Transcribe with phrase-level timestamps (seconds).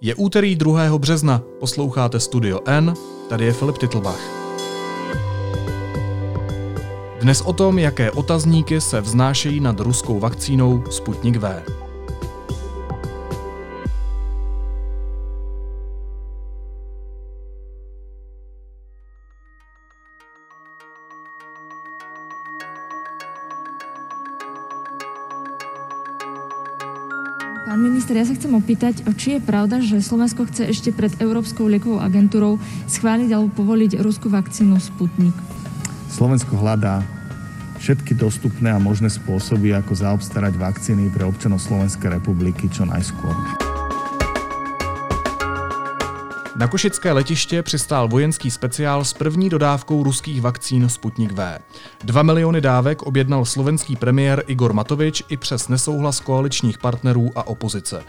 [0.00, 0.98] Je úterý 2.
[0.98, 2.94] března, posloucháte Studio N,
[3.28, 4.20] tady je Filip Titlbach.
[7.20, 11.62] Dnes o tom, jaké otazníky se vznášejí nad ruskou vakcínou Sputnik V.
[28.08, 32.00] minister, ja sa chcem opýtať, či je pravda, že Slovensko chce ešte pred Európskou liekovou
[32.00, 32.56] agentúrou
[32.88, 35.36] schváliť alebo povoliť ruskú vakcínu Sputnik?
[36.08, 37.04] Slovensko hľadá
[37.76, 43.67] všetky dostupné a možné spôsoby, ako zaobstarať vakcíny pre občanov Slovenskej republiky čo najskôr.
[46.58, 51.58] Na Košické letiště přistál vojenský speciál s první dodávkou ruských vakcín Sputnik V.
[52.04, 58.02] Dva miliony dávek objednal slovenský premiér Igor Matovič i přes nesouhlas koaličních partnerů a opozice.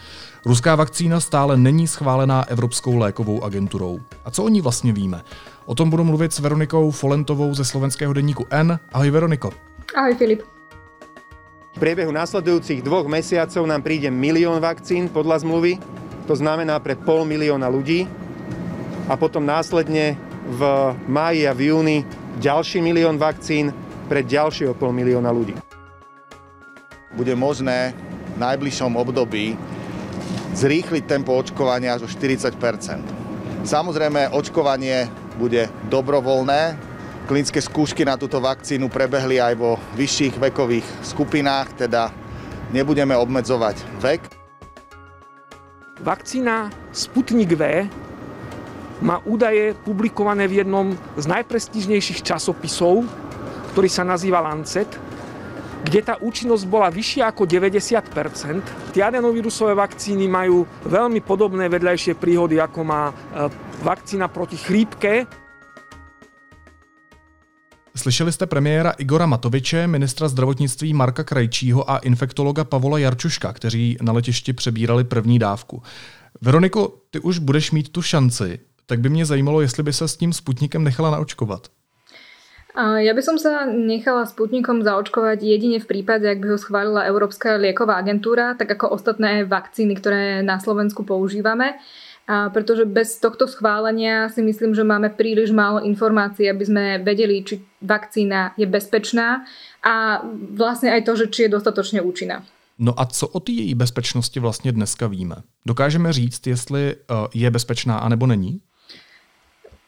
[0.45, 3.99] Ruská vakcína stále není schválená Evropskou lékovou agenturou.
[4.25, 5.21] A co o ní vlastně víme?
[5.65, 8.79] O tom budu mluvit s Veronikou Folentovou ze slovenského denníku N.
[8.93, 9.51] Ahoj Veroniko.
[9.97, 10.41] Ahoj Filip.
[11.75, 15.77] V priebehu následujúcich dvoch mesiacov nám príde milión vakcín podľa zmluvy,
[16.27, 18.09] to znamená pre pol milióna ľudí
[19.09, 20.13] a potom následne
[20.45, 20.61] v
[21.09, 21.97] máji a v júni
[22.37, 23.73] ďalší milión vakcín
[24.05, 25.57] pre ďalšieho pol milióna ľudí.
[27.17, 27.97] Bude možné
[28.33, 29.57] v najbližšom období
[30.53, 33.19] zrýchliť tempo očkovania až o 40%
[33.59, 36.79] Samozrejme, očkovanie bude dobrovoľné.
[37.27, 42.09] Klinické skúšky na túto vakcínu prebehli aj vo vyšších vekových skupinách, teda
[42.71, 44.21] nebudeme obmedzovať vek.
[45.99, 47.85] Vakcína Sputnik V
[49.01, 53.07] má údaje publikované v jednom z najprestížnejších časopisov,
[53.71, 54.91] ktorý sa nazýva Lancet,
[55.83, 62.59] kde tá účinnosť bola vyššia ako 90 Tie adenovírusové vakcíny majú veľmi podobné vedľajšie príhody,
[62.59, 63.13] ako má e,
[63.83, 65.23] vakcína proti chrípke.
[67.95, 74.13] Slyšeli jste premiéra Igora Matoviče, ministra zdravotnictví Marka Krajčího a infektologa Pavola Jarčuška, kteří na
[74.13, 75.83] letišti přebírali první dávku.
[76.41, 78.59] Veroniko, ty už budeš mít tu šanci
[78.89, 81.67] tak by mě zajímalo, jestli by se s tím Sputnikem nechala naočkovat.
[82.79, 87.57] Ja by som sa nechala Sputnikom zaočkovať jedine v prípade, ak by ho schválila Európska
[87.57, 91.81] lieková agentúra, tak ako ostatné vakcíny, ktoré na Slovensku používame.
[92.29, 97.41] A pretože bez tohto schválenia si myslím, že máme príliš málo informácií, aby sme vedeli,
[97.41, 99.49] či vakcína je bezpečná
[99.81, 100.21] a
[100.53, 102.45] vlastne aj to, že či je dostatočne účinná.
[102.79, 105.35] No a co o té její bezpečnosti vlastně dneska víme?
[105.65, 108.61] Dokážeme říct, jestli eh, je bezpečná anebo není?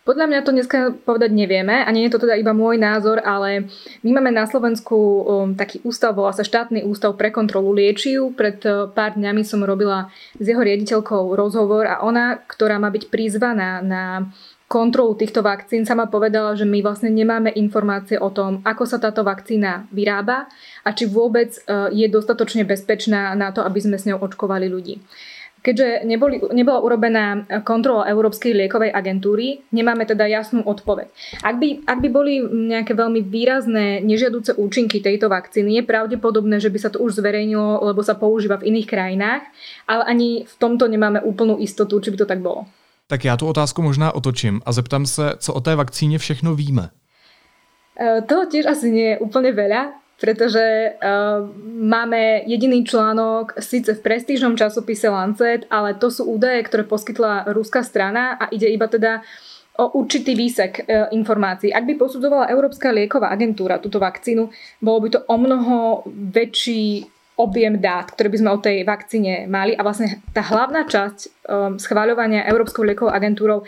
[0.02, 3.70] Podľa mňa to dneska povedať nevieme a nie je to teda iba môj názor, ale
[4.02, 8.34] my máme na Slovensku um, taký ústav, volá sa štátny ústav pre kontrolu liečiv.
[8.34, 10.10] Pred uh, pár dňami som robila
[10.42, 14.26] s jeho riaditeľkou rozhovor a ona, ktorá má byť prizvaná na
[14.66, 19.22] kontrolu týchto vakcín, sama povedala, že my vlastne nemáme informácie o tom, ako sa táto
[19.22, 20.50] vakcína vyrába
[20.82, 24.98] a či vôbec uh, je dostatočne bezpečná na to, aby sme s ňou očkovali ľudí.
[25.62, 31.14] Keďže neboli, nebola urobená kontrola Európskej liekovej agentúry, nemáme teda jasnú odpoveď.
[31.46, 36.74] Ak by, ak by boli nejaké veľmi výrazné nežiaduce účinky tejto vakcíny, je pravdepodobné, že
[36.74, 39.46] by sa to už zverejnilo, lebo sa používa v iných krajinách,
[39.86, 42.66] ale ani v tomto nemáme úplnú istotu, či by to tak bolo.
[43.08, 46.90] Tak já tu otázku možná otočím a zeptám se, co o té vakcíně všechno víme.
[48.00, 54.06] E, toho tiež asi nie je úplne veľa pretože uh, máme jediný článok síce v
[54.06, 59.26] prestížnom časopise Lancet, ale to sú údaje, ktoré poskytla ruská strana a ide iba teda
[59.82, 61.72] o určitý výsek e, informácií.
[61.72, 64.52] Ak by posudzovala Európska lieková agentúra túto vakcínu,
[64.84, 67.08] bolo by to o mnoho väčší
[67.40, 71.32] objem dát, ktoré by sme o tej vakcíne mali a vlastne tá hlavná časť um,
[71.82, 73.66] schváľovania Európskou liekovou agentúrou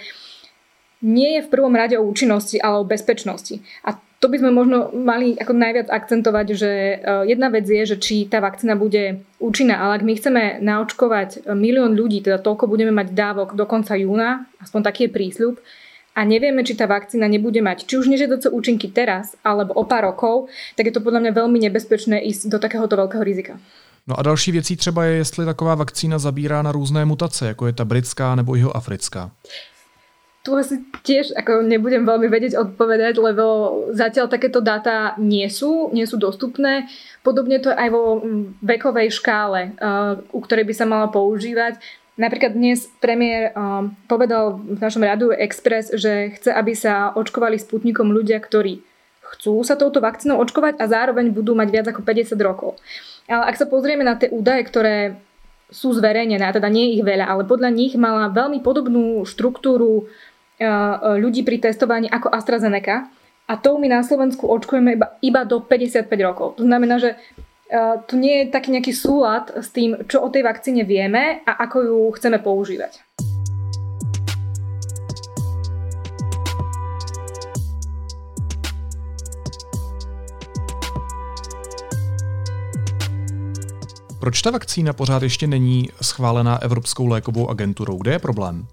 [1.03, 3.59] nie je v prvom rade o účinnosti, ale o bezpečnosti.
[3.83, 6.95] A to by sme možno mali ako najviac akcentovať, že e,
[7.27, 11.91] jedna vec je, že či tá vakcína bude účinná, ale ak my chceme naočkovať milión
[11.91, 15.55] ľudí, teda toľko budeme mať dávok do konca júna, aspoň taký je prísľub,
[16.15, 20.07] a nevieme, či tá vakcína nebude mať či už nežiadoce účinky teraz, alebo o pár
[20.07, 20.47] rokov,
[20.79, 23.59] tak je to podľa mňa veľmi nebezpečné ísť do takéhoto veľkého rizika.
[24.07, 27.73] No a další věcí třeba je, jestli taková vakcína zabírá na různé mutace, jako je
[27.73, 29.31] ta britská nebo jeho africká
[30.43, 33.45] tu asi tiež ako nebudem veľmi vedieť odpovedať, lebo
[33.95, 36.91] zatiaľ takéto dáta nie sú, nie sú dostupné.
[37.23, 38.19] Podobne to aj vo
[38.59, 41.79] vekovej škále, uh, u ktorej by sa mala používať.
[42.19, 48.11] Napríklad dnes premiér uh, povedal v našom rádiu Express, že chce, aby sa očkovali sputnikom
[48.11, 48.83] ľudia, ktorí
[49.23, 52.75] chcú sa touto vakcínou očkovať a zároveň budú mať viac ako 50 rokov.
[53.31, 55.23] Ale ak sa pozrieme na tie údaje, ktoré
[55.73, 60.05] sú zverejnené, a teda nie ich veľa, ale podľa nich mala veľmi podobnú štruktúru
[61.19, 63.11] ľudí pri testovaní ako AstraZeneca.
[63.43, 66.47] A tou my na Slovensku očkujeme iba, iba do 55 rokov.
[66.57, 67.19] To znamená, že
[68.07, 71.77] tu nie je taký nejaký súlad s tým, čo o tej vakcíne vieme a ako
[71.83, 73.03] ju chceme používať.
[84.19, 87.97] Proč ta vakcína pořád ještě není schválená Evropskou lékovou agenturou?
[87.97, 88.67] Kde je problém?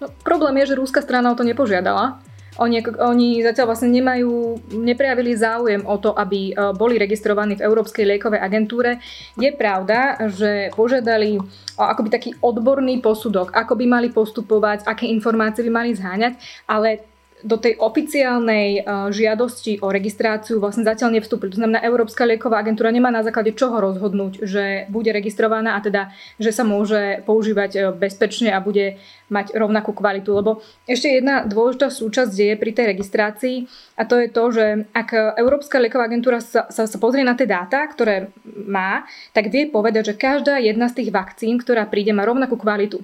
[0.00, 2.20] No, problém je, že rúska strana o to nepožiadala.
[2.60, 8.04] Oni, oni zatiaľ vlastne nemajú, neprejavili záujem o to, aby e, boli registrovaní v Európskej
[8.04, 9.00] liekovej agentúre.
[9.40, 11.40] Je pravda, že požiadali
[11.80, 16.36] o akoby taký odborný posudok, ako by mali postupovať, aké informácie by mali zháňať,
[16.68, 17.11] ale
[17.42, 21.52] do tej oficiálnej uh, žiadosti o registráciu vlastne zatiaľ nevstúpili.
[21.54, 26.14] To znamená, Európska lieková agentúra nemá na základe čoho rozhodnúť, že bude registrovaná a teda,
[26.38, 30.30] že sa môže používať uh, bezpečne a bude mať rovnakú kvalitu.
[30.32, 33.56] Lebo ešte jedna dôležitá súčasť je pri tej registrácii
[33.98, 37.48] a to je to, že ak Európska lieková agentúra sa, sa, sa pozrie na tie
[37.48, 42.28] dáta, ktoré má, tak vie povedať, že každá jedna z tých vakcín, ktorá príde, má
[42.28, 43.00] rovnakú kvalitu.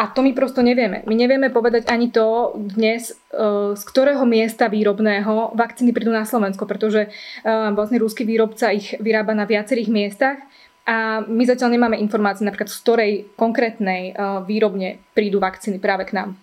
[0.00, 1.04] A to my prosto nevieme.
[1.04, 3.14] My nevieme povedať ani to dnes, e,
[3.76, 7.08] z ktorého miesta výrobného vakcíny prídu na Slovensko, pretože e,
[7.76, 10.40] vlastne rúsky výrobca ich vyrába na viacerých miestach
[10.88, 16.16] a my zatiaľ nemáme informácie napríklad z ktorej konkrétnej e, výrobne prídu vakcíny práve k
[16.16, 16.40] nám.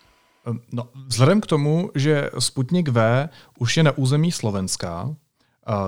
[0.70, 3.28] No, vzhledem k tomu, že Sputnik V
[3.58, 5.18] už je na území Slovenska,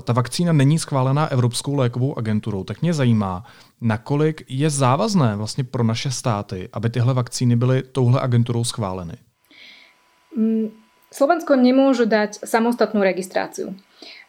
[0.02, 3.44] ta vakcína není schválená Evropskou lékovou agenturou, tak mě zajímá,
[3.82, 9.14] nakolik je závazné vlastně pro naše státy, aby tyhle vakcíny byly touhle agenturou schváleny?
[10.36, 10.70] Mm,
[11.10, 13.74] Slovensko nemôže dať samostatnú registráciu.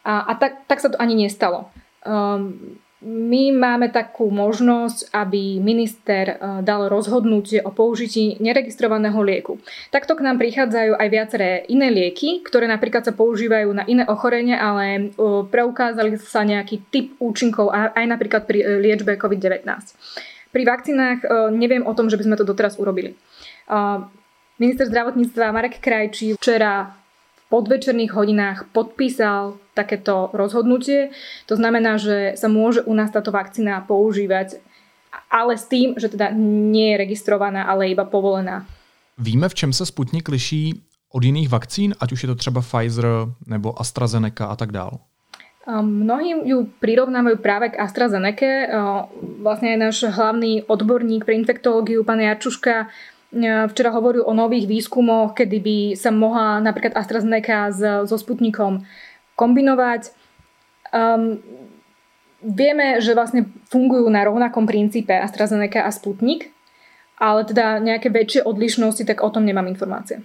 [0.01, 1.69] A, a tak, tak sa to ani nestalo.
[2.09, 9.57] Um, my máme takú možnosť, aby minister e, dal rozhodnutie o použití neregistrovaného lieku.
[9.89, 14.53] Takto k nám prichádzajú aj viaceré iné lieky, ktoré napríklad sa používajú na iné ochorenie,
[14.53, 15.01] ale e,
[15.49, 19.65] preukázali sa nejaký typ účinkov aj napríklad pri e, liečbe COVID-19.
[20.51, 21.23] Pri vakcínach
[21.55, 23.15] neviem o tom, že by sme to doteraz urobili.
[24.59, 27.00] Minister zdravotníctva Marek Krajčí včera
[27.51, 31.11] podvečerných hodinách podpísal takéto rozhodnutie.
[31.51, 34.63] To znamená, že sa môže u nás táto vakcína používať,
[35.27, 36.31] ale s tým, že teda
[36.71, 38.65] nie je registrovaná, ale iba povolená.
[39.19, 40.81] Víme, v čem se Sputnik liší
[41.11, 43.07] od jiných vakcín, ať už je to třeba Pfizer
[43.47, 45.03] nebo AstraZeneca a tak dále?
[45.71, 48.71] Mnohí ju prirovnávajú práve k AstraZeneca.
[49.45, 52.89] Vlastne aj náš hlavný odborník pre infektológiu, pán Jarčuška,
[53.71, 57.71] včera hovoril o nových výskumoch, kedy by sa mohla napríklad AstraZeneca
[58.07, 58.83] so Sputnikom
[59.39, 60.11] kombinovať.
[60.91, 61.39] Um,
[62.43, 66.51] vieme, že vlastne fungujú na rovnakom princípe AstraZeneca a Sputnik,
[67.21, 70.21] ale teda nejaké väčšie odlišnosti, tak o tom nemám informácie.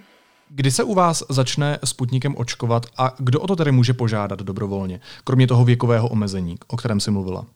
[0.48, 5.00] Kdy se u vás začne Sputnikem očkovat a kdo o to tedy může požádat dobrovolně,
[5.24, 7.46] kromě toho věkového omezení, o kterém si mluvila?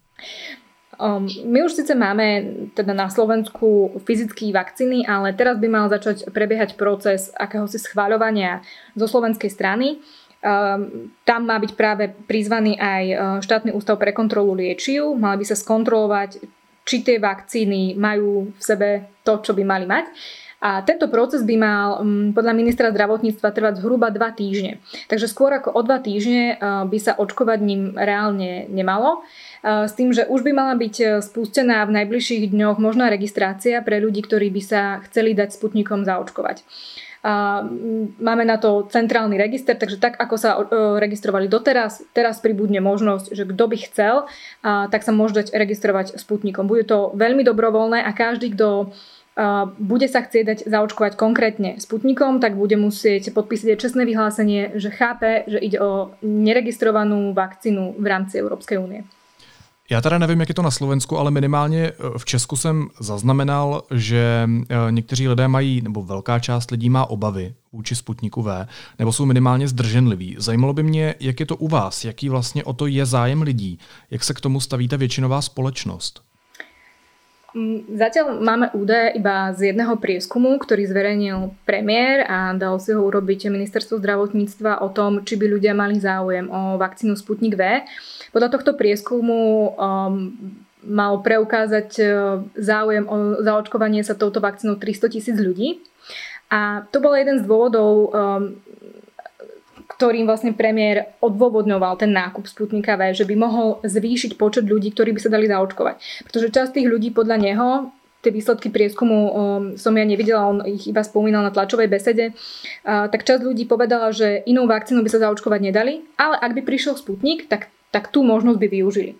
[1.00, 2.44] Um, my už síce máme
[2.76, 8.60] teda na Slovensku fyzické vakcíny, ale teraz by mal začať prebiehať proces akéhosi schváľovania
[8.92, 10.04] zo slovenskej strany.
[10.44, 15.16] Um, tam má byť práve prizvaný aj uh, štátny ústav pre kontrolu liečiv.
[15.16, 16.44] Mali by sa skontrolovať,
[16.84, 18.88] či tie vakcíny majú v sebe
[19.24, 20.04] to, čo by mali mať.
[20.60, 24.72] A tento proces by mal um, podľa ministra zdravotníctva trvať zhruba 2 týždne.
[25.08, 29.24] Takže skôr ako o 2 týždne uh, by sa očkovať ním reálne nemalo
[29.60, 34.00] s tým, že už by mala byť e, spustená v najbližších dňoch možná registrácia pre
[34.00, 36.64] ľudí, ktorí by sa chceli dať sputnikom zaočkovať.
[37.20, 37.60] A
[38.16, 40.60] máme na to centrálny register, takže tak ako sa e,
[40.96, 44.14] registrovali doteraz, teraz pribudne možnosť, že kto by chcel,
[44.64, 46.64] tak sa môže dať registrovať sputnikom.
[46.64, 48.96] Bude to veľmi dobrovoľné a každý, kto
[49.78, 55.46] bude sa chcieť dať zaočkovať konkrétne Sputnikom, tak bude musieť podpísať čestné vyhlásenie, že chápe,
[55.46, 59.02] že ide o neregistrovanú vakcínu v rámci Európskej únie.
[59.90, 63.82] Já teda nevím, jak je to na Slovensku, ale minimálně eh, v Česku jsem zaznamenal,
[63.90, 68.66] že eh, někteří lidé mají, nebo velká část lidí má obavy vůči Sputniku V,
[68.98, 70.36] nebo jsou minimálně zdrženliví.
[70.38, 73.78] Zajímalo by mě, jak je to u vás, jaký vlastně o to je zájem lidí,
[74.10, 76.29] jak se k tomu stavíte většinová společnost.
[77.90, 83.50] Zatiaľ máme údaje iba z jedného prieskumu, ktorý zverejnil premiér a dal si ho urobiť
[83.50, 87.82] ministerstvo zdravotníctva o tom, či by ľudia mali záujem o vakcínu Sputnik V.
[88.30, 90.30] Podľa tohto prieskumu um,
[90.86, 92.08] mal preukázať uh,
[92.54, 95.82] záujem o zaočkovanie sa touto vakcínou 300 tisíc ľudí.
[96.54, 98.58] A to bol jeden z dôvodov, um,
[99.90, 105.10] ktorým vlastne premiér odôvodňoval ten nákup Sputnika V, že by mohol zvýšiť počet ľudí, ktorí
[105.10, 106.24] by sa dali zaočkovať.
[106.30, 107.68] Pretože časť tých ľudí podľa neho
[108.20, 109.32] tie výsledky prieskumu um,
[109.80, 114.12] som ja nevidela, on ich iba spomínal na tlačovej besede, uh, tak časť ľudí povedala,
[114.12, 118.20] že inou vakcínu by sa zaočkovať nedali, ale ak by prišiel Sputnik, tak, tak tú
[118.20, 119.16] možnosť by využili.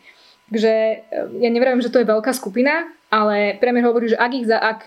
[0.51, 0.73] Takže
[1.39, 4.83] ja neviem, že to je veľká skupina, ale premiér hovorí, že ak, ich za, ak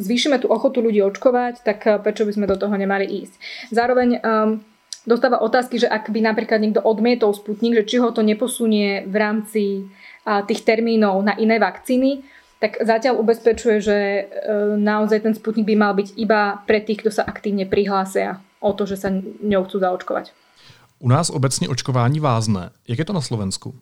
[0.00, 3.36] zvýšime tú ochotu ľudí očkovať, tak prečo by sme do toho nemali ísť.
[3.68, 4.64] Zároveň um,
[5.04, 9.16] dostáva otázky, že ak by napríklad niekto odmietol Sputnik, že či ho to neposunie v
[9.16, 9.64] rámci
[10.24, 12.24] tých termínov na iné vakcíny,
[12.64, 14.22] tak zatiaľ ubezpečuje, že e,
[14.80, 18.88] naozaj ten Sputnik by mal byť iba pre tých, kto sa aktívne prihlásia o to,
[18.88, 19.12] že sa
[19.44, 20.32] ňou chcú zaočkovať.
[20.98, 22.70] U nás obecně očkování vázne.
[22.88, 23.74] Jak je to na Slovensku?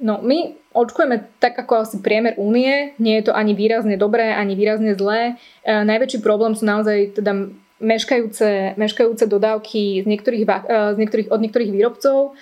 [0.00, 2.98] No, my očkujeme tak ako asi priemer únie.
[2.98, 5.38] Nie je to ani výrazne dobré, ani výrazne zlé.
[5.62, 10.50] E, najväčší problém sú naozaj teda meškajúce, meškajúce dodávky z niektorých, e,
[10.94, 12.38] z niektorých, od niektorých výrobcov.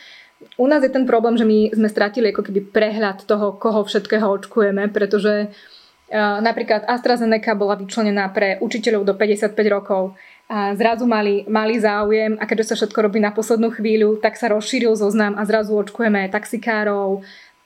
[0.58, 4.26] U nás je ten problém, že my sme stratili ako keby prehľad toho, koho všetkého
[4.26, 10.18] očkujeme, pretože uh, napríklad AstraZeneca bola vyčlenená pre učiteľov do 55 rokov
[10.50, 14.50] a zrazu mali, mali záujem a keďže sa všetko robí na poslednú chvíľu, tak sa
[14.50, 17.22] rozšíril zoznam a zrazu očkujeme taxikárov,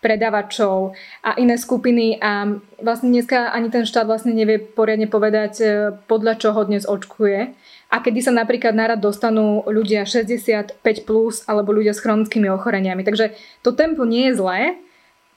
[0.07, 0.95] predavačov
[1.27, 5.67] a iné skupiny a vlastne dneska ani ten štát vlastne nevie poriadne povedať, e,
[6.07, 7.51] podľa čoho dnes očkuje
[7.91, 13.03] a kedy sa napríklad nárad dostanú ľudia 65 plus alebo ľudia s chronickými ochoreniami.
[13.03, 13.35] Takže
[13.67, 14.79] to tempo nie je zlé.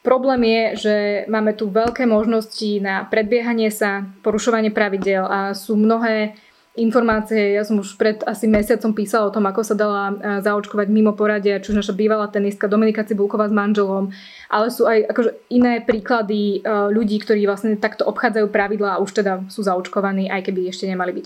[0.06, 0.96] Problém je, že
[1.28, 6.38] máme tu veľké možnosti na predbiehanie sa, porušovanie pravidel a sú mnohé
[6.80, 7.54] informácie.
[7.54, 11.12] Ja som už pred asi mesiacom písala o tom, ako sa dala e, zaočkovať mimo
[11.14, 14.10] poradia, či už naša bývalá tenistka Dominika Cibulková s manželom,
[14.48, 19.12] ale sú aj akože iné príklady e, ľudí, ktorí vlastne takto obchádzajú pravidlá a už
[19.12, 21.26] teda sú zaočkovaní, aj keby ešte nemali byť.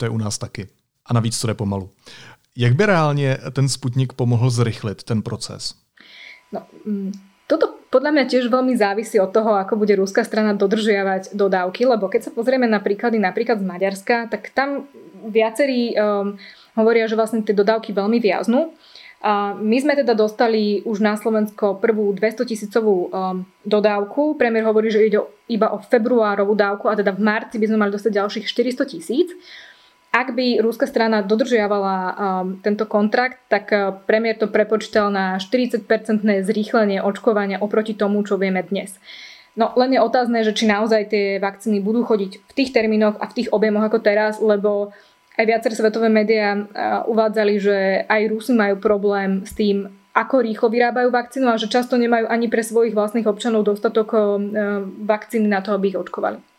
[0.00, 0.66] To je u nás taky.
[1.04, 1.90] A navíc to jde pomalu.
[2.56, 5.74] Jak by reálně ten Sputnik pomohl zrychlit ten proces?
[6.52, 7.12] No, mm,
[7.94, 12.26] podľa mňa tiež veľmi závisí od toho, ako bude ruská strana dodržiavať dodávky, lebo keď
[12.26, 14.90] sa pozrieme na príklady napríklad z Maďarska, tak tam
[15.22, 16.34] viacerí um,
[16.74, 18.74] hovoria, že vlastne tie dodávky veľmi viaznú.
[19.24, 24.36] A my sme teda dostali už na Slovensko prvú 200 tisícovú um, dodávku.
[24.36, 27.94] Premiér hovorí, že ide iba o februárovú dávku a teda v marci by sme mali
[27.94, 29.30] dostať ďalších 400 tisíc.
[30.14, 32.14] Ak by rúska strana dodržiavala um,
[32.62, 38.62] tento kontrakt, tak uh, premiér to prepočítal na 40-percentné zrýchlenie očkovania oproti tomu, čo vieme
[38.62, 38.94] dnes.
[39.58, 43.26] No len je otázne, že či naozaj tie vakcíny budú chodiť v tých termínoch a
[43.26, 44.94] v tých objemoch ako teraz, lebo
[45.34, 50.70] aj viaceré svetové médiá uh, uvádzali, že aj Rusy majú problém s tým, ako rýchlo
[50.70, 54.38] vyrábajú vakcínu a že často nemajú ani pre svojich vlastných občanov dostatok uh,
[54.94, 56.53] vakcíny na to, aby ich očkovali.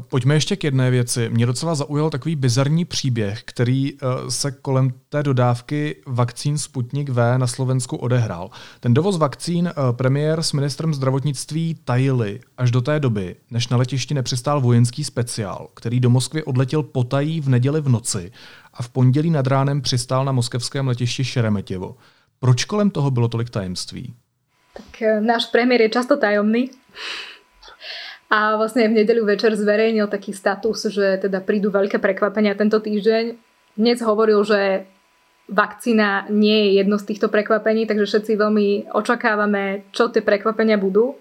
[0.00, 1.28] Pojďme ještě k jedné věci.
[1.28, 7.38] Mě docela zaujal takový bizarní příběh, který eh, se kolem té dodávky vakcín Sputnik V
[7.38, 8.50] na Slovensku odehrál.
[8.80, 13.76] Ten dovoz vakcín eh, premiér s ministrem zdravotnictví tajili až do té doby, než na
[13.76, 18.32] letišti nepřistál vojenský speciál, který do Moskvy odletěl potají v neděli v noci
[18.74, 21.96] a v pondělí nad ránem přistál na moskevském letišti Šeremetěvo.
[22.40, 24.14] Proč kolem toho bylo tolik tajemství?
[24.72, 26.70] Tak eh, náš premiér je často tajomný
[28.32, 33.36] a vlastne v nedeľu večer zverejnil taký status, že teda prídu veľké prekvapenia tento týždeň.
[33.76, 34.88] Dnes hovoril, že
[35.52, 41.12] vakcína nie je jedno z týchto prekvapení, takže všetci veľmi očakávame, čo tie prekvapenia budú.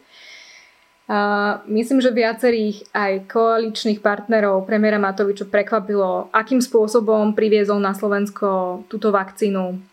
[1.11, 8.87] A myslím, že viacerých aj koaličných partnerov premiéra Matoviča prekvapilo, akým spôsobom priviezol na Slovensko
[8.87, 9.90] túto vakcínu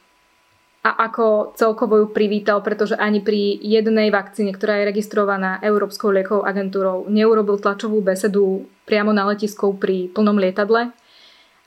[0.88, 6.48] a ako celkovo ju privítal, pretože ani pri jednej vakcíne, ktorá je registrovaná Európskou liekovou
[6.48, 10.88] agentúrou, neurobil tlačovú besedu priamo na letisku pri plnom lietadle.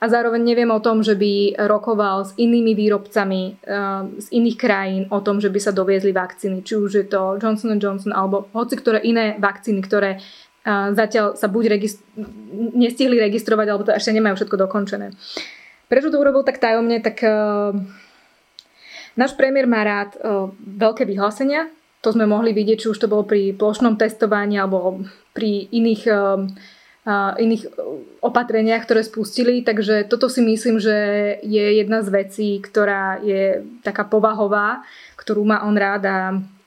[0.02, 5.02] A zároveň neviem o tom, že by rokoval s inými výrobcami uh, z iných krajín
[5.14, 6.66] o tom, že by sa doviezli vakcíny.
[6.66, 11.46] Či už je to Johnson Johnson alebo hoci ktoré iné vakcíny, ktoré uh, zatiaľ sa
[11.46, 12.02] buď registr-
[12.74, 15.14] nestihli registrovať, alebo to ešte nemajú všetko dokončené.
[15.86, 17.70] Prečo to urobil tak tajomne, tak uh,
[19.12, 21.68] Náš premiér má rád uh, veľké vyhlásenia.
[22.02, 25.04] To sme mohli vidieť, či už to bolo pri plošnom testovaní alebo
[25.36, 26.42] pri iných, uh,
[27.06, 27.68] uh, iných
[28.24, 29.60] opatreniach, ktoré spustili.
[29.60, 30.96] Takže toto si myslím, že
[31.44, 34.82] je jedna z vecí, ktorá je taká povahová,
[35.20, 36.16] ktorú má on rád a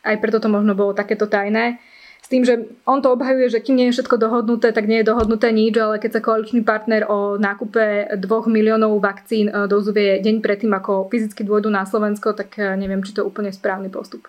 [0.05, 1.81] aj preto to možno bolo takéto tajné.
[2.25, 2.57] S tým, že
[2.89, 6.01] on to obhajuje, že kým nie je všetko dohodnuté, tak nie je dohodnuté nič, ale
[6.01, 11.45] keď sa koaličný partner o nákupe 2 miliónov vakcín e, dozvie deň predtým, ako fyzicky
[11.45, 14.25] dôjdu na Slovensko, tak e, neviem, či to je úplne správny postup.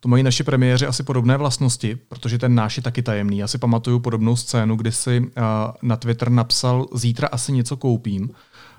[0.00, 3.38] To mají naši premiéři asi podobné vlastnosti, protože ten náš je taky tajemný.
[3.38, 5.26] Já si pamatuju podobnou scénu, kdy si uh,
[5.82, 8.30] na Twitter napsal zítra asi něco koupím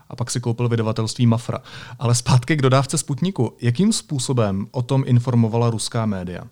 [0.09, 1.59] a pak si koupil vydavatelství Mafra.
[1.99, 3.57] Ale zpátky k dodávce Sputniku.
[3.61, 6.43] Jakým způsobem o tom informovala ruská média?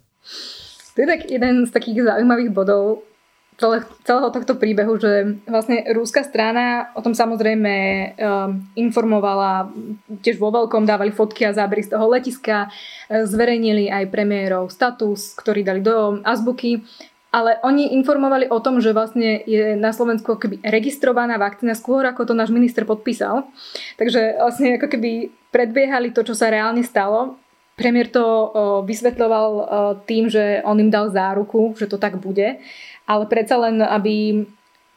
[0.99, 3.07] To je tak jeden z takých zaujímavých bodov.
[3.55, 9.71] celé, celého tohto príbehu, že vlastne rúska strana o tom samozrejme um, informovala,
[10.19, 12.67] tiež vo veľkom dávali fotky a zábery z toho letiska,
[13.11, 16.83] e, zverejnili aj premiérov status, ktorý dali do azbuky,
[17.31, 22.27] ale oni informovali o tom, že vlastne je na Slovensku keby registrovaná vakcína skôr, ako
[22.27, 23.47] to náš minister podpísal.
[23.95, 27.39] Takže vlastne ako keby predbiehali to, čo sa reálne stalo.
[27.79, 28.51] Premiér to
[28.83, 29.49] vysvetľoval
[30.03, 32.59] tým, že on im dal záruku, že to tak bude,
[33.07, 34.43] ale predsa len, aby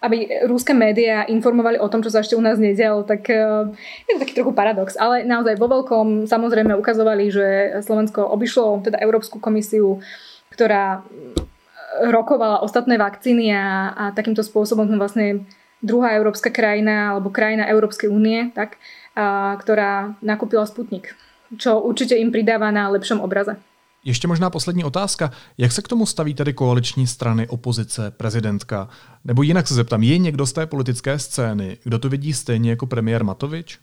[0.02, 4.18] aby rúske médiá informovali o tom, čo sa ešte u nás nedialo, tak je to
[4.18, 4.98] taký trochu paradox.
[4.98, 7.46] Ale naozaj vo veľkom samozrejme ukazovali, že
[7.86, 10.02] Slovensko obišlo teda Európsku komisiu,
[10.50, 11.06] ktorá
[12.02, 15.26] rokovala ostatné vakcíny a, a takýmto spôsobom sme vlastne
[15.78, 18.82] druhá európska krajina alebo krajina Európskej únie, tak,
[19.14, 21.14] a, ktorá nakúpila Sputnik
[21.58, 23.56] čo určitě im pridává na lepšom obraze.
[24.04, 25.30] Ještě možná poslední otázka.
[25.58, 28.88] Jak se k tomu staví tedy koaliční strany, opozice, prezidentka?
[29.24, 32.86] Nebo jinak se zeptám, je někdo z té politické scény, kdo to vidí stejně jako
[32.86, 33.78] premiér Matovič?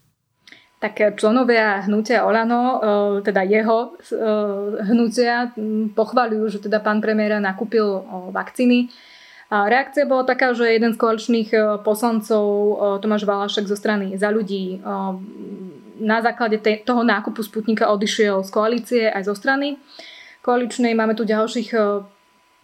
[0.79, 4.15] Tak členovia hnutia Olano, e, teda jeho e,
[4.83, 5.51] hnutia,
[5.95, 7.99] pochvalujú, že teda pán premiéra nakúpil
[8.31, 8.88] vakcíny.
[9.51, 12.45] A reakcia bola taká, že jeden z koaličných poslancov,
[13.01, 14.79] Tomáš Valašek zo strany za ľudí,
[15.99, 19.77] na základe te, toho nákupu Sputnika odišiel z koalície aj zo strany
[20.41, 20.95] koaličnej.
[20.95, 21.79] Máme tu ďalších e,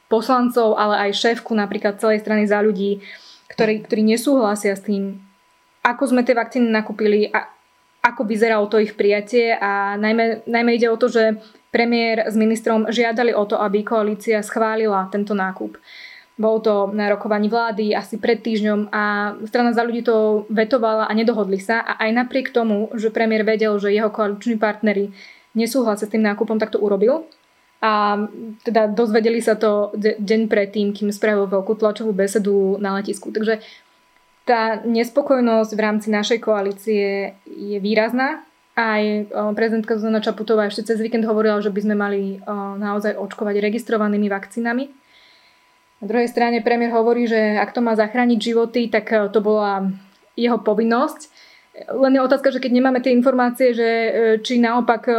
[0.08, 3.04] poslancov, ale aj šéfku napríklad celej strany za ľudí,
[3.52, 5.20] ktorí, ktorí nesúhlasia s tým,
[5.86, 7.52] ako sme tie vakcíny nakúpili a
[8.06, 11.42] ako vyzeralo to ich prijatie a najmä, najmä ide o to, že
[11.74, 15.78] premiér s ministrom žiadali o to, aby koalícia schválila tento nákup.
[16.36, 21.14] Bolo to na rokovaní vlády asi pred týždňom a strana za ľudí to vetovala a
[21.16, 25.16] nedohodli sa a aj napriek tomu, že premiér vedel, že jeho koaliční partnery
[25.56, 27.24] nesúhlasia s tým nákupom, tak to urobil.
[27.80, 28.20] A
[28.68, 33.32] teda dozvedeli sa to deň predtým, kým spravil veľkú tlačovú besedu na letisku.
[33.32, 33.64] Takže
[34.44, 38.44] tá nespokojnosť v rámci našej koalície je výrazná.
[38.76, 39.04] Aj
[39.56, 42.44] prezidentka Zuzana Čaputová ešte cez víkend hovorila, že by sme mali
[42.76, 45.05] naozaj očkovať registrovanými vakcínami
[46.06, 49.90] na druhej strane premiér hovorí, že ak to má zachrániť životy, tak eh, to bola
[50.38, 51.34] jeho povinnosť.
[51.92, 55.18] Len je otázka, že keď nemáme tie informácie, že eh, či naopak eh,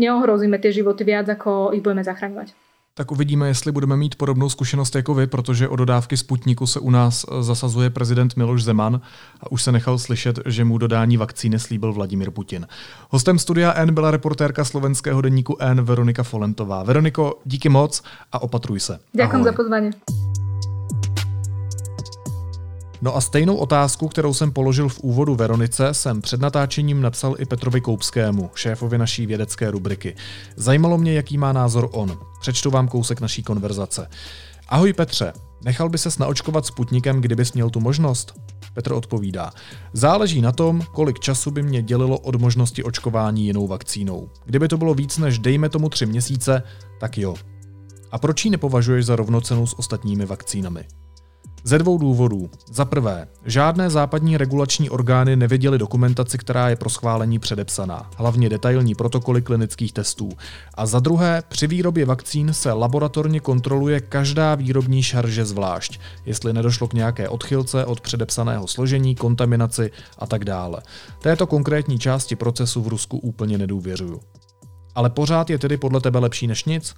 [0.00, 2.56] neohrozíme tie životy viac, ako ich budeme zachraňovať.
[2.94, 6.90] Tak uvidíme, jestli budeme mít podobnou zkušenost jako vy, protože o dodávky Sputniku se u
[6.90, 9.00] nás zasazuje prezident Miloš Zeman
[9.40, 12.66] a už se nechal slyšet, že mu dodání vakcíny slíbil Vladimír Putin.
[13.10, 16.82] Hostem studia N byla reportérka slovenského denníku N Veronika Folentová.
[16.82, 18.02] Veroniko, díky moc
[18.32, 18.98] a opatruj se.
[19.12, 19.90] Děkuji za pozvání.
[23.04, 27.44] No a stejnou otázku, kterou jsem položil v úvodu Veronice, jsem před natáčením napsal i
[27.44, 30.16] Petrovi Koupskému, šéfovi naší vědecké rubriky.
[30.56, 32.18] Zajímalo mě, jaký má názor on.
[32.40, 34.08] Přečtu vám kousek naší konverzace.
[34.68, 35.32] Ahoj Petře,
[35.64, 38.34] nechal by ses naočkovat Sputnikem, kdybys měl tu možnost?
[38.74, 39.50] Petr odpovídá.
[39.92, 44.30] Záleží na tom, kolik času by mě dělilo od možnosti očkování jinou vakcínou.
[44.44, 46.62] Kdyby to bylo víc než dejme tomu tři měsíce,
[47.00, 47.34] tak jo.
[48.12, 50.84] A proč ji nepovažuješ za rovnocenou s ostatními vakcínami?
[51.64, 52.50] Ze dvou důvodů.
[52.72, 58.94] Za prvé, žádné západní regulační orgány nevěděly dokumentaci, která je pro schválení předepsaná, hlavně detailní
[58.94, 60.28] protokoly klinických testů.
[60.74, 66.88] A za druhé, při výrobě vakcín se laboratorně kontroluje každá výrobní šarže zvlášť, jestli nedošlo
[66.88, 70.82] k nějaké odchylce od předepsaného složení, kontaminaci a tak dále.
[71.22, 74.20] Této konkrétní části procesu v Rusku úplně nedůvěřuju.
[74.94, 76.94] Ale pořád je tedy podle tebe lepší než nic?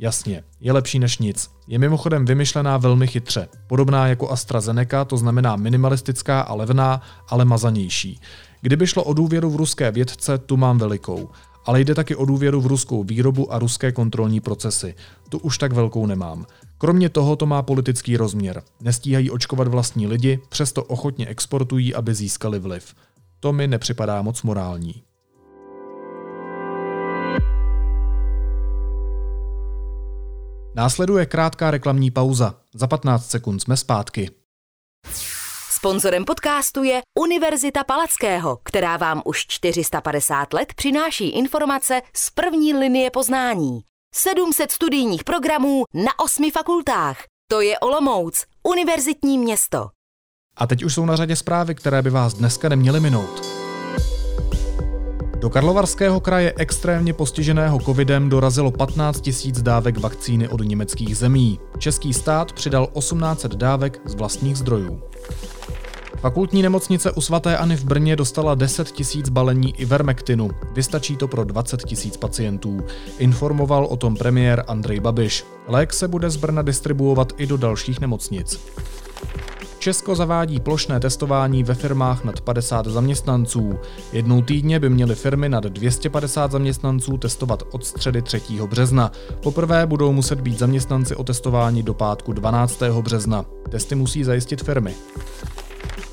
[0.00, 1.50] Jasně, je lepší než nic.
[1.68, 3.48] Je mimochodem vymyšlená velmi chytře.
[3.66, 8.20] Podobná jako AstraZeneca, to znamená minimalistická a levná, ale mazanější.
[8.60, 11.28] Kdyby šlo o důvěru v ruské vědce, tu mám velikou.
[11.66, 14.94] Ale jde taky o důvěru v ruskou výrobu a ruské kontrolní procesy.
[15.28, 16.46] Tu už tak velkou nemám.
[16.78, 18.62] Kromě toho to má politický rozměr.
[18.80, 22.94] Nestíhají očkovat vlastní lidi, přesto ochotně exportují, aby získali vliv.
[23.40, 25.02] To mi nepřipadá moc morální.
[30.78, 32.54] Následuje krátká reklamní pauza.
[32.74, 34.30] Za 15 sekund jsme zpátky.
[35.70, 43.10] Sponzorem podcastu je Univerzita Palackého, která vám už 450 let přináší informace z první linie
[43.10, 43.80] poznání.
[44.14, 47.18] 700 studijních programů na osmi fakultách.
[47.50, 49.88] To je Olomouc, univerzitní město.
[50.56, 53.57] A teď už jsou na řadě zprávy, které by vás dneska neměly minout.
[55.38, 61.60] Do Karlovarského kraje extrémně postiženého covidem dorazilo 15 000 dávek vakcíny od německých zemí.
[61.78, 65.02] Český stát přidal 1800 dávek z vlastních zdrojů.
[66.16, 70.50] Fakultní nemocnice u svaté Ani v Brně dostala 10 tisíc balení Ivermektinu.
[70.72, 72.80] Vystačí to pro 20 tisíc pacientů.
[73.18, 75.44] Informoval o tom premiér Andrej Babiš.
[75.68, 78.60] Lék se bude z Brna distribuovat i do dalších nemocnic.
[79.88, 83.78] Česko zavádí plošné testování ve firmách nad 50 zaměstnanců.
[84.12, 88.40] Jednou týdně by měly firmy nad 250 zaměstnanců testovat od středy 3.
[88.66, 89.12] března.
[89.42, 92.82] Poprvé budou muset být zaměstnanci otestováni do pátku 12.
[93.02, 93.44] března.
[93.70, 94.94] Testy musí zajistit firmy.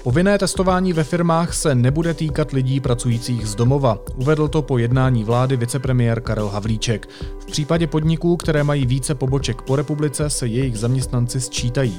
[0.04, 4.00] Povinné testování ve firmách se nebude týkat lidí pracujících z domova.
[4.16, 7.10] Uvedl to po jednání vlády vicepremiér Karel Havlíček.
[7.40, 11.98] V případě podniků, které mají více poboček po republice, se jejich zaměstnanci sčítají.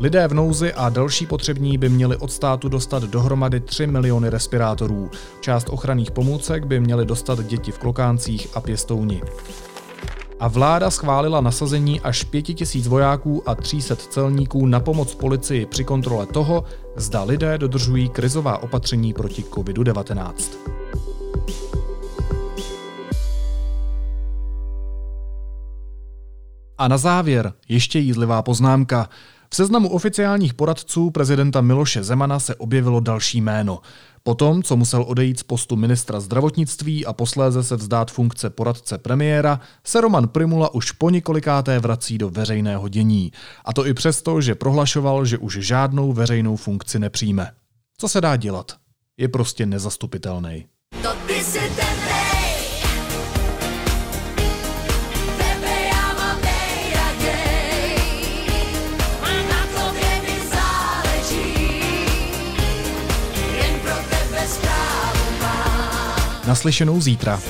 [0.00, 5.10] Lidé v nouzi a další potřební by měli od státu dostat dohromady 3 miliony respirátorů.
[5.40, 9.22] Část ochranných pomůcek by měly dostat děti v klokáncích a pěstouni.
[10.40, 16.26] A vláda schválila nasazení až 5000 vojáků a 300 celníků na pomoc policii při kontrole
[16.26, 16.64] toho,
[16.96, 20.32] zda lidé dodržují krizová opatření proti COVID-19.
[26.78, 29.08] A na závěr ještě jízlivá poznámka.
[29.50, 33.80] V seznamu oficiálních poradců prezidenta Miloše Zemana se objevilo další jméno.
[34.22, 39.60] Potom, co musel odejít z postu ministra zdravotnictví a posléze se vzdát funkce poradce premiéra,
[39.84, 43.32] se Roman Primula už po několikáté vrací do veřejného dění.
[43.64, 47.50] A to i přesto, že prohlašoval, že už žádnou veřejnou funkci nepřijme.
[47.98, 48.72] Co se dá dělat?
[49.16, 50.66] Je prostě nezastupitelný.
[66.48, 67.40] Naslyšenou zítra.